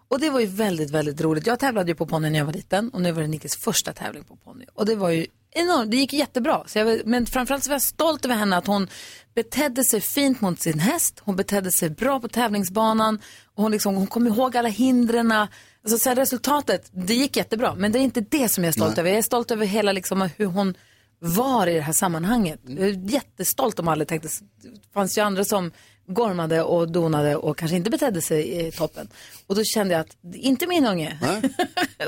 [0.08, 1.46] Och det var ju väldigt, väldigt roligt.
[1.46, 3.92] Jag tävlade ju på ponny när jag var liten och nu var det Nickis första
[3.92, 4.64] tävling på ponny.
[4.74, 6.62] Och det var ju enormt, det gick jättebra.
[6.66, 8.88] Så jag, men framförallt så var jag stolt över henne att hon
[9.36, 11.20] betedde sig fint mot sin häst.
[11.24, 13.20] Hon betedde sig bra på tävlingsbanan.
[13.54, 15.32] Och hon, liksom, hon kom ihåg alla hindren.
[15.32, 17.74] Alltså, så här, resultatet, det gick jättebra.
[17.74, 19.10] Men det är inte det som jag är stolt över.
[19.10, 20.74] Jag är stolt över hela liksom, hur hon
[21.18, 22.60] var i det här sammanhanget.
[22.64, 24.28] Jag är jättestolt om alla tänkte,
[24.62, 25.72] det fanns ju andra som
[26.06, 29.08] gormade och donade och kanske inte betedde sig i toppen.
[29.46, 31.18] Och då kände jag att, inte min unge.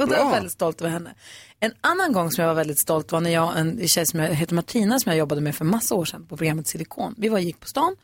[0.01, 1.15] och då är jag väldigt stolt över henne.
[1.61, 4.21] En annan gång som jag var väldigt stolt var när jag och en tjej som
[4.21, 7.15] heter Martina som jag jobbade med för massa år sedan på programmet Silikon.
[7.19, 7.97] Vi var gick på stan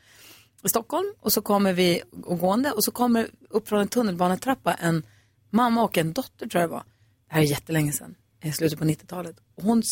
[0.65, 4.75] i Stockholm och så kommer vi och gående och så kommer upp från en tunnelbanetrappa
[4.75, 5.03] en
[5.51, 6.85] mamma och en dotter tror jag det var.
[7.29, 9.37] Det här är jättelänge sedan, i slutet på 90-talet.
[9.55, 9.83] Och hon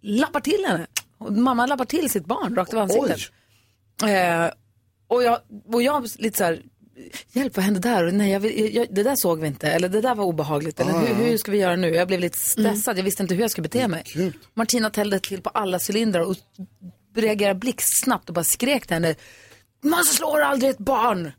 [0.00, 0.86] lappar till henne.
[1.18, 3.32] Mamma lappar till sitt barn rakt över ansiktet.
[4.02, 4.50] Eh,
[5.08, 5.40] och, jag,
[5.72, 6.62] och jag lite så här,
[7.32, 8.04] hjälp vad hände där?
[8.04, 9.68] Och nej, jag, jag, det där såg vi inte.
[9.68, 10.80] Eller det där var obehagligt.
[10.80, 11.88] Eller hur, hur ska vi göra nu?
[11.88, 12.98] Jag blev lite stressad.
[12.98, 14.04] Jag visste inte hur jag skulle bete mig.
[14.54, 16.36] Martina tällde till på alla cylindrar och
[17.16, 19.14] reagerade blixtsnabbt och bara skrek till henne.
[19.82, 21.32] Man slår aldrig ett barn!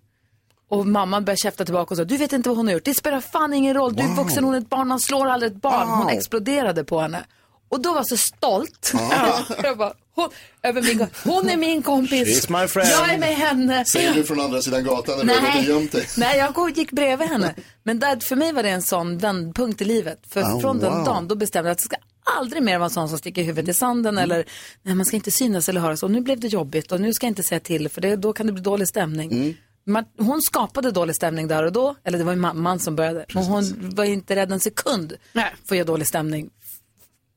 [0.69, 2.85] Och mamman började käfta tillbaka och sa, du vet inte vad hon har gjort.
[2.85, 3.95] Det spelar fan ingen roll.
[3.95, 5.87] Du är vuxen, hon är ett barn, man slår aldrig ett barn.
[5.87, 7.25] Hon exploderade på henne.
[7.69, 8.93] Och då var jag så stolt.
[9.63, 10.29] jag bara, hon,
[10.63, 12.47] över min, hon är min kompis.
[12.47, 12.89] She's my friend.
[12.89, 13.85] Jag är med henne.
[13.85, 16.07] Säger du från andra sidan gatan när du har gömt dig.
[16.17, 17.55] Nej, jag gick bredvid henne.
[17.83, 20.19] Men där, för mig var det en sån vändpunkt i livet.
[20.29, 21.05] För Oh, från den wow.
[21.05, 21.95] dagen, då bestämde jag att det ska
[22.37, 24.45] aldrig mer vara en sån som sticker huvudet i sanden eller
[24.81, 26.03] nej, man ska inte synas eller höras.
[26.03, 28.33] Och nu blev det jobbigt och nu ska jag inte säga till för det, då
[28.33, 29.31] kan det bli dålig stämning.
[29.31, 29.53] Mm.
[29.85, 33.25] Man, hon skapade dålig stämning där och då, eller det var ju mamman som började.
[33.33, 35.53] Men hon var inte rädd en sekund Nej.
[35.67, 36.49] för att göra dålig stämning.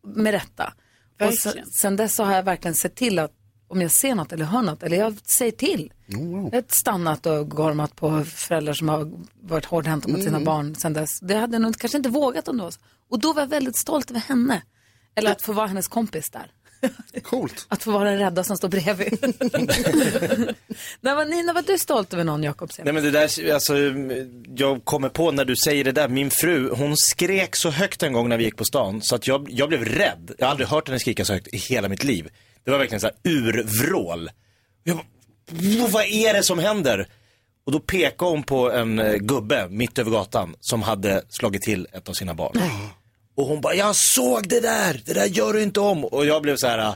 [0.02, 0.72] Med rätta.
[1.20, 3.32] Och sen, sen dess så har jag verkligen sett till att
[3.68, 5.92] om jag ser något eller hör något, eller jag säger till.
[6.06, 6.18] Jag
[6.52, 11.20] har stannat och gormat på föräldrar som har varit hårdhänta mot sina barn sen dess.
[11.20, 12.80] Det hade jag nog kanske inte vågat om det var så.
[13.08, 14.62] Och då var jag väldigt stolt över henne.
[15.14, 16.52] Eller att få vara hennes kompis där.
[17.22, 17.66] Coolt.
[17.68, 19.18] Att få vara den rädda som står bredvid.
[21.00, 22.70] när var, Nina, var du stolt över någon, Jakob?
[22.78, 23.74] Nej men det där, alltså,
[24.56, 28.12] jag kommer på när du säger det där, min fru, hon skrek så högt en
[28.12, 30.30] gång när vi gick på stan så att jag, jag blev rädd.
[30.38, 32.28] Jag har aldrig hört henne skrika så högt i hela mitt liv.
[32.64, 34.30] Det var verkligen så här urvrål.
[34.84, 35.06] Jag bara,
[35.88, 37.08] "Vad- är det som händer?
[37.64, 41.86] Och då pekade hon på en eh, gubbe mitt över gatan som hade slagit till
[41.92, 42.60] ett av sina barn.
[43.40, 46.04] Och hon bara, jag såg det där, det där gör du inte om.
[46.04, 46.94] Och jag blev så här,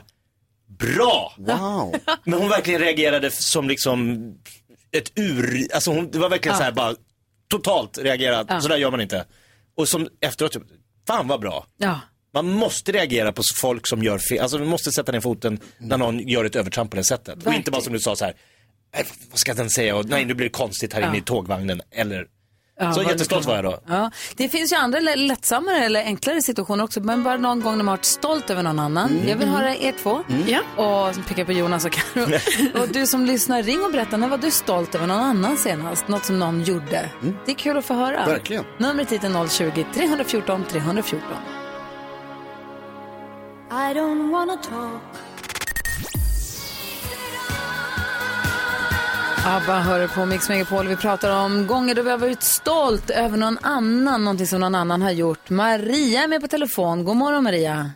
[0.67, 1.33] bra!
[1.37, 1.95] Wow.
[2.23, 4.23] Men hon verkligen reagerade som liksom
[4.91, 6.95] ett ur, alltså hon, det var verkligen så här bara
[7.47, 9.25] totalt reagerat, så där gör man inte.
[9.75, 10.63] Och som efteråt, typ,
[11.07, 11.65] fan vad bra.
[11.77, 11.99] Ja.
[12.33, 14.39] Man måste reagera på folk som gör fel.
[14.39, 17.45] Alltså man måste sätta ner foten när någon gör ett övertramp på det sättet.
[17.45, 18.33] Och inte bara som du sa så här,
[18.95, 19.95] "Nej, vad ska den säga?
[19.95, 21.81] Och, nej, nu blir det konstigt här inne i tågvagnen.
[21.91, 22.27] Eller,
[22.79, 23.79] Ja, så jättestolt var jag då.
[23.87, 24.11] Ja.
[24.35, 27.83] Det finns ju andra lä- lättsammare eller enklare situationer också, men bara någon gång när
[27.83, 29.09] man har varit stolt över någon annan.
[29.09, 29.27] Mm.
[29.29, 30.23] Jag vill höra er två.
[30.47, 30.59] Ja.
[31.07, 32.25] Och så pekar på Jonas och Karo.
[32.81, 36.07] och du som lyssnar, ring och berätta, när var du stolt över någon annan senast?
[36.07, 37.09] Något som någon gjorde.
[37.45, 38.17] Det är kul att få höra.
[38.17, 38.29] Mm.
[38.29, 38.63] Verkligen.
[38.77, 41.21] Numret hit är 020-314 314.
[43.71, 45.01] I don't wanna talk.
[49.47, 50.87] ABBA hör på Mix Megapol.
[50.87, 54.75] Vi pratar om gånger då vi har varit stolt över någon annan, någonting som någon
[54.75, 55.49] annan har gjort.
[55.49, 57.03] Maria är med på telefon.
[57.05, 57.91] God morgon Maria.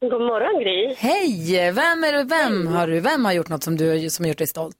[0.00, 0.94] God morgon Gry.
[0.94, 1.72] Hej!
[1.72, 4.38] Vem, är det, vem, har du, vem har gjort något som, du, som har gjort
[4.38, 4.76] dig stolt?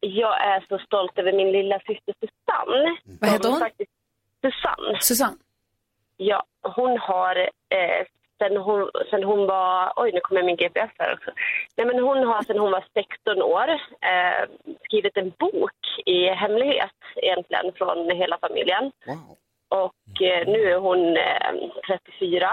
[0.00, 2.96] Jag är så stolt över min lilla syster Susanne.
[3.20, 3.60] Vad heter hon?
[3.60, 3.90] Faktiskt,
[4.42, 4.98] Susanne.
[5.00, 5.36] Susanne.
[6.16, 8.02] Ja, hon har eh,
[8.42, 11.30] sen, hon, sen hon var, oj nu kommer min GPS här också.
[11.76, 13.68] Nej men hon har sen hon var 16 år
[14.10, 14.42] eh,
[14.84, 18.84] skrivit en bok i hemlighet egentligen från hela familjen.
[19.06, 19.36] Wow.
[19.84, 21.52] Och eh, nu är hon eh,
[21.86, 22.50] 34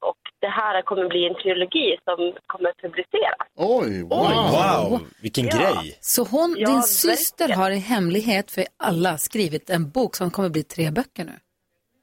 [0.00, 3.46] och det här kommer bli en trilogi som kommer att publiceras.
[3.56, 4.90] Oj, wow.
[4.90, 5.56] Wow, vilken Ja.
[5.56, 5.98] grej.
[6.00, 7.60] Så hon, Ja, din syster verkligen.
[7.60, 11.32] har i hemlighet för alla skrivit en bok som kommer bli tre böcker nu?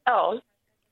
[0.05, 0.39] Ja,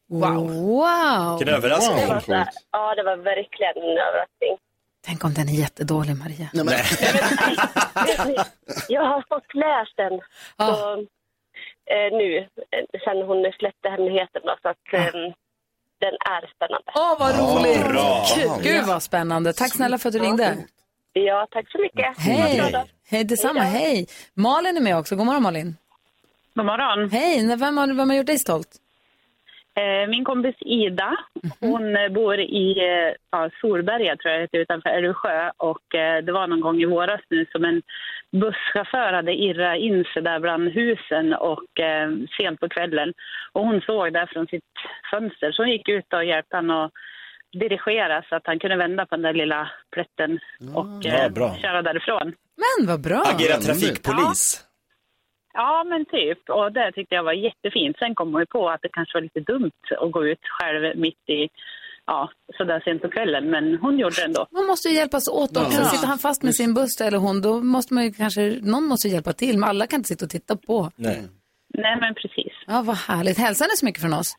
[0.09, 0.47] Wow!
[0.53, 1.37] wow.
[1.37, 2.07] Vilken överraskning.
[2.07, 2.19] det Wow.
[2.19, 4.57] så här, ja, det var verkligen en överraskning.
[5.05, 6.49] Tänk om den är jättedålig Maria.
[6.53, 6.73] Nej, men,
[8.89, 10.19] Jag har fått läst den
[10.55, 10.75] Ah.
[10.75, 10.93] så,
[11.93, 14.41] eh, nu, eh, sen hon släppte hemligheten.
[14.45, 15.13] Då, så att eh,
[16.03, 16.91] den är spännande.
[16.95, 17.87] Åh, vad roligt!
[17.89, 18.25] bra.
[18.35, 19.53] Gud, Gud vad spännande.
[19.53, 20.57] Tack snälla för att du ringde.
[21.13, 22.17] Ja, tack så mycket.
[22.17, 22.73] Hej!
[23.09, 24.07] Hej detsamma, hej!
[24.33, 25.15] Malin är med också.
[25.15, 25.77] God morgon Malin.
[26.55, 27.09] God morgon.
[27.11, 28.67] Hej, när- vem har, vem har gjort dig stolt?
[29.79, 31.17] Eh, Min kompis Ida,
[31.59, 35.51] hon eh, bor i eh, ja, Solberga tror jag det heter, utanför Älvsjö.
[35.57, 35.85] Och
[36.25, 37.81] det var någon gång i våras nu som en
[38.31, 43.13] busschaufför hade irrat in sig där bland husen och eh, sent på kvällen.
[43.53, 44.73] Och hon såg där från sitt
[45.11, 46.91] fönster så hon gick ut och hjälpte honom att
[47.59, 50.39] dirigera så att han kunde vända på den där lilla plätten
[50.75, 52.33] och Ja, eh, köra därifrån.
[52.63, 53.23] Men vad bra!
[53.35, 54.63] Agera trafikpolis.
[54.63, 54.68] Ja,
[55.89, 56.41] men typ.
[56.49, 57.97] Och det tyckte jag var jättefint.
[57.99, 60.97] Sen kom man ju på att det kanske var lite dumt att gå ut själv
[61.05, 61.49] mitt i,
[62.05, 63.49] ja, sådär sent på kvällen.
[63.49, 64.47] Men hon gjorde det ändå.
[64.51, 65.85] Man måste ju hjälpas åt också.
[65.85, 69.07] Sitter han fast med sin buss eller hon, då måste man ju kanske, någon måste
[69.07, 69.57] hjälpa till.
[69.57, 70.91] Men alla kan inte sitta och titta på.
[70.95, 71.21] Nej.
[71.73, 72.53] Nej, men precis.
[72.67, 73.37] Ja, vad härligt.
[73.37, 74.35] Hälsa henne så mycket från oss.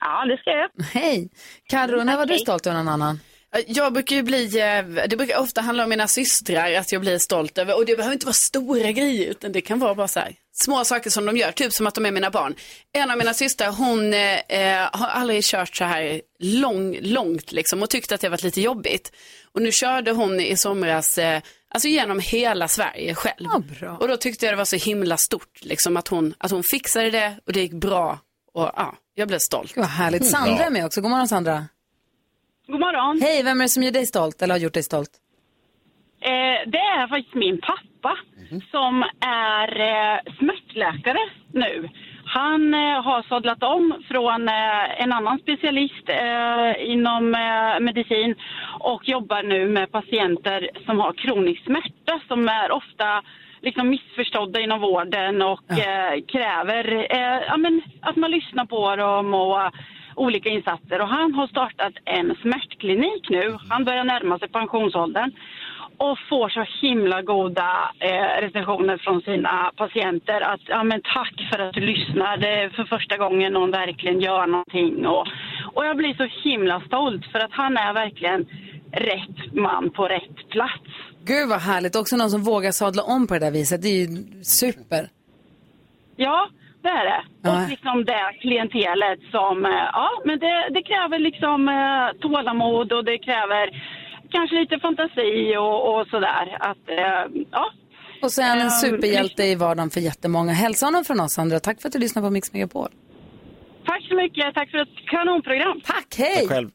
[0.00, 0.70] Ja, det ska jag.
[0.84, 1.28] Hej!
[1.68, 3.20] Carro, när var du stolt över någon annan?
[3.66, 7.18] Jag brukar ju bli, eh, det brukar ofta handla om mina systrar, att jag blir
[7.18, 10.20] stolt över, och det behöver inte vara stora grejer, utan det kan vara bara så
[10.20, 10.32] här,
[10.64, 12.54] små saker som de gör, typ som att de är mina barn.
[12.92, 17.82] En av mina systrar, hon eh, eh, har aldrig kört så här lång, långt liksom
[17.82, 19.12] och tyckte att det varit lite jobbigt.
[19.52, 23.48] Och nu körde hon i somras, eh, alltså genom hela Sverige själv.
[23.52, 23.96] Ja, bra.
[23.96, 27.10] Och då tyckte jag det var så himla stort, liksom att hon, att hon fixade
[27.10, 28.18] det och det gick bra.
[28.54, 29.76] Och ja, jag blev stolt.
[29.76, 30.26] Vad härligt.
[30.26, 31.00] Sandra är med också.
[31.00, 31.64] God morgon Sandra.
[32.66, 33.20] God morgon.
[33.22, 35.10] Hej, vem är det som gör dig stolt eller har gjort dig stolt?
[36.20, 38.18] Eh, det är faktiskt min pappa
[38.70, 41.18] som är eh, smärtläkare
[41.52, 41.88] nu.
[42.24, 48.34] Han eh, har sadlat om från eh, en annan specialist eh, inom eh, medicin
[48.80, 53.22] och jobbar nu med patienter som har kronisk smärta som är ofta
[53.60, 59.34] liksom missförstådda inom vården och eh, kräver eh, ja, men, att man lyssnar på dem
[59.34, 59.72] och
[60.14, 61.00] olika insatser.
[61.00, 63.56] Och han har startat en smärtklinik nu.
[63.68, 65.32] Han börjar närma sig pensionsåldern
[65.98, 70.40] och får så himla goda eh, recensioner från sina patienter.
[70.40, 72.36] Att ja, men tack för att du lyssnar.
[72.36, 75.06] Det är för första gången någon verkligen gör någonting.
[75.06, 75.26] Och,
[75.74, 78.46] och jag blir så himla stolt för att han är verkligen
[78.92, 80.90] rätt man på rätt plats.
[81.24, 81.96] Gud vad härligt.
[81.96, 83.82] Också någon som vågar sadla om på det där viset.
[83.82, 84.06] Det är ju
[84.42, 85.08] super.
[86.16, 86.48] Ja,
[86.82, 87.22] det är det.
[87.42, 87.62] Ja.
[87.62, 93.04] Och liksom det klientelet som, eh, ja, men det, det kräver liksom eh, tålamod och
[93.04, 93.64] det kräver
[94.30, 96.56] kanske lite fantasi och, och sådär.
[96.60, 97.64] Att, eh, ja.
[98.22, 100.52] Och så är han en Ehm, superhjälte i vardagen för jättemånga.
[100.52, 101.60] Hälsa honom från oss Sandra.
[101.60, 102.88] Tack för att du lyssnar på Mix Megapol.
[103.86, 104.54] Tack så mycket.
[104.54, 105.80] Tack för ett kanonprogram.
[105.84, 106.48] Tack, hej!
[106.48, 106.70] Själv.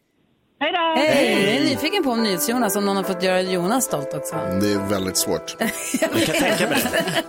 [0.59, 1.01] Hej då!
[1.01, 1.43] Hej!
[1.45, 4.35] Jag är nyfiken på om NyhetsJonas, om någon har fått göra Jonas stolt också.
[4.35, 5.55] Det är väldigt svårt.
[6.01, 7.23] Jag kan tänka mig det.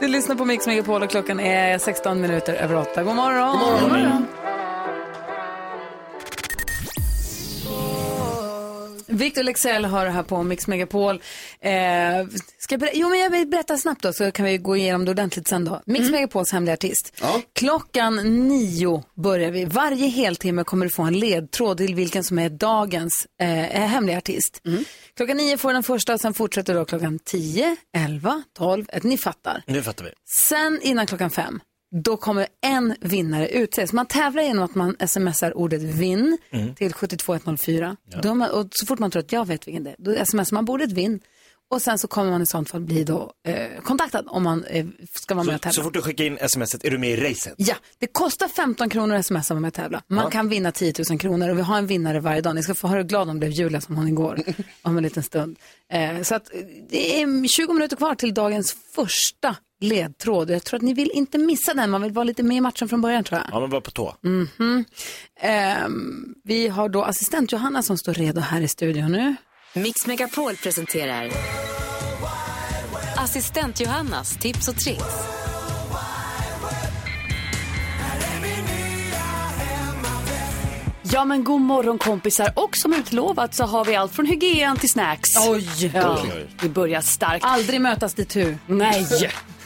[0.00, 3.02] Du lyssnar på Mix Megapol och klockan är 16 minuter över 8.
[3.02, 3.58] God morgon!
[3.80, 4.26] God morgon.
[9.16, 11.22] Victor Lexell har det här på Mix Megapol.
[11.60, 11.72] Eh,
[12.58, 15.10] ska jag, jo, men jag vill berätta snabbt då så kan vi gå igenom det
[15.10, 15.82] ordentligt sen då.
[15.86, 17.12] Mix Megapols hemliga artist.
[17.52, 18.16] Klockan
[18.48, 19.64] nio börjar vi.
[19.64, 23.48] Varje heltimme kommer du få en ledtråd till vilken som är dagens eh,
[23.88, 24.62] hemliga artist.
[25.16, 28.84] Klockan nio får den första och sen fortsätter då klockan tio, elva, tolv.
[28.88, 29.62] ett- Ni fattar.
[29.66, 30.10] Nu fattar vi.
[30.28, 31.60] Sen innan klockan fem,
[32.04, 33.92] då kommer en vinnare utses.
[33.92, 36.74] Man tävlar genom att man smsar ordet vinn Mm.
[36.74, 37.96] till 72104.
[38.22, 40.24] Då har man, och så fort man tror att jag vet vilken det är, då
[40.24, 41.20] smsar man ordet vinn.
[41.70, 44.86] Och sen så kommer man i sånt fall bli då eh, kontaktad om man eh,
[45.14, 45.72] ska vara med och Så, tävla.
[45.72, 47.54] så fort du skickar in smset är du med i racet.
[47.56, 50.02] Ja, det kostar 15 kronor att smsa om att tävla.
[50.08, 50.30] Man Ja.
[50.30, 52.54] kan vinna 10 000 kronor och vi har en vinnare varje dag.
[52.54, 54.40] Ni ska få höra hur glad hon blev Julia som hon igår
[54.82, 55.58] om en liten stund.
[55.92, 60.50] Eh, så att eh, det är 20 minuter kvar till dagens första ledtråd.
[60.50, 61.90] Jag tror att ni vill inte missa den.
[61.90, 63.48] Man vill vara lite med i matchen från början tror jag.
[63.52, 64.14] Ja, men bara på tå.
[64.22, 64.84] Mhm.
[65.40, 69.34] Ehm, vi har då assistent Johanna som står redo här i studion nu.
[69.76, 71.30] Mix Megapol presenterar
[73.16, 75.04] Assistent Johannas tips och tricks.
[81.02, 84.90] Ja men god morgon kompisar och som utlovat så har vi allt från hygien till
[84.90, 85.30] snacks.
[85.48, 85.90] Oj!
[85.94, 86.18] Ja,
[86.62, 87.44] vi börjar starkt.
[87.44, 88.58] Aldrig mötas det tur.
[88.66, 89.06] Nej.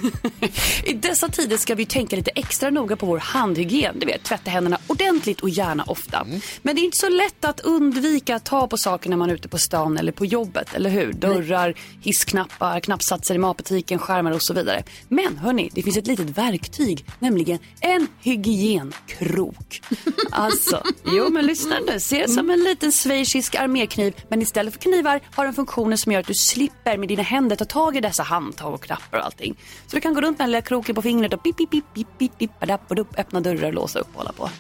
[0.85, 3.99] I dessa tider ska vi tänka lite extra noga på vår handhygien.
[3.99, 6.27] Du vet, tvätta händerna ordentligt och gärna ofta.
[6.63, 9.35] Men det är inte så lätt att undvika att ta på saker när man är
[9.35, 11.13] ute på stan eller på jobbet, eller hur?
[11.13, 14.83] Dörrar, hissknappar, knappsatser i matbutiken, skärmar och så vidare.
[15.09, 19.83] Men hörni, det finns ett litet verktyg, nämligen en hygienkrok.
[20.33, 22.01] Alltså, jo men lyssna nu.
[22.01, 26.21] Se som en liten schweizisk armékniv, men istället för knivar har den funktioner som gör
[26.21, 29.57] att du slipper med dina händer ta tag i dessa handtag och knappar och allting.
[29.91, 31.85] Så du kan gå runt med den lilla kroken på fingret och pip, pip, pip,
[31.95, 32.51] pip, pip, pip,
[32.89, 34.51] badupp, öppna dörrar, låsa upp och hålla på.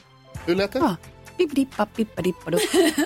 [0.46, 0.78] Hur lät det?
[0.78, 0.96] Ja.
[1.36, 2.60] Pip, pip, badipp, badupp.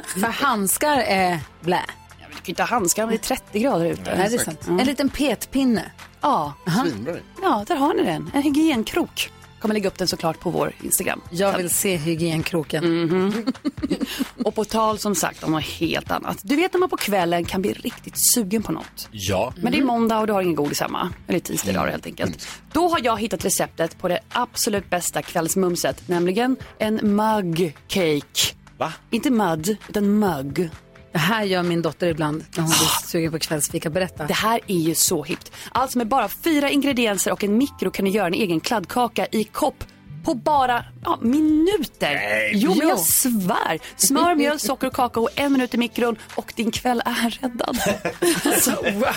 [0.06, 1.80] För handskar är blä.
[2.18, 4.16] Du kan ju inte ha handskar om det är 30 grader ute.
[4.16, 4.66] Nej, det är sant.
[4.68, 5.90] En liten petpinne.
[6.20, 6.52] Ja.
[6.82, 7.16] Svinbra.
[7.42, 8.30] Ja, där har ni den.
[8.34, 9.30] En hygienkrok.
[9.64, 11.20] Kommer lägga upp den såklart på vår Instagram.
[11.30, 13.02] Jag vill se hygienkroken.
[13.02, 13.52] Mhm.
[14.44, 16.38] Och på tal som sagt om något helt annat.
[16.42, 19.08] Du vet när man på kvällen kan bli riktigt sugen på något.
[19.10, 19.52] Ja.
[19.56, 21.10] Men det är måndag och du har ingen godis hemma.
[21.26, 22.48] Eller tisdag idag helt enkelt.
[22.72, 26.08] Då har jag hittat receptet på det absolut bästa kvällsmumset.
[26.08, 28.54] Nämligen en mug cake.
[28.78, 28.92] Va?
[29.10, 30.70] Inte mud, utan mug.
[31.14, 33.90] Det här gör min dotter ibland när hon blir sugen på kvällsfika.
[33.90, 34.24] Berätta.
[34.24, 35.52] Det här är ju så hippt.
[35.72, 39.44] Alltså med bara fyra ingredienser och en mikro kan du göra en egen kladdkaka i
[39.44, 39.84] kopp
[40.24, 42.20] på bara ja, minuter.
[42.52, 42.88] Jo, men Jo.
[42.88, 43.78] jag svär.
[43.96, 47.78] Smör, mjöl, socker och kakao, en minut i mikron och din kväll är räddad.
[48.44, 48.70] alltså,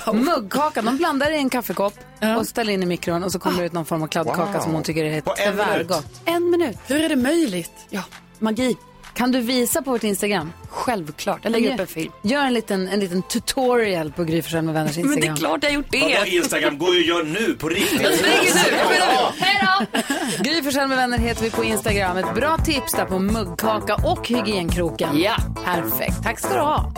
[0.06, 0.16] wow.
[0.16, 1.94] Muggkaka, de blandar i en kaffekopp
[2.38, 4.60] och ställer in i mikron och så kommer det ut någon form av kladdkaka Wow.
[4.62, 5.26] som hon tycker är minut?
[5.56, 6.22] tvärgott.
[6.26, 6.78] En minut.
[6.88, 7.72] Hur är det möjligt?
[7.90, 8.04] Ja,
[8.40, 8.76] magi.
[9.18, 10.54] Kan du visa på vårt Instagram?
[10.70, 12.12] Självklart, jag lägger upp en film.
[12.22, 15.10] Gör en liten, en liten tutorial på Gry med vänners Instagram.
[15.10, 16.78] Men det är klart jag har gjort Vadå Instagram?
[16.78, 18.02] Gå och gör nu på riktigt.
[18.02, 19.36] Jag springer nu.
[19.40, 20.44] Hej då!
[20.44, 22.18] Gry med vänner heter vi på Instagram.
[22.18, 25.20] Ett bra tips där på muggkaka och hygienkroken.
[25.20, 25.36] Ja.
[25.66, 26.24] Perfekt.
[26.24, 26.92] Tack ska du ha.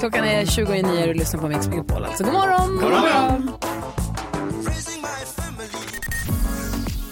[0.00, 2.04] Klockan är 20 i nio och du lyssnar på Mix Megapol.
[2.04, 2.76] Alltså, god morgon!
[2.76, 3.50] God morgon.